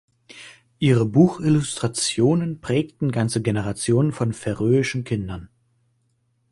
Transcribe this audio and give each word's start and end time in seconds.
Ihre 0.79 1.05
Buchillustrationen 1.05 2.59
prägten 2.59 3.11
ganze 3.11 3.39
Generationen 3.43 4.11
von 4.13 4.33
färöischen 4.33 5.03
Kindern. 5.03 5.49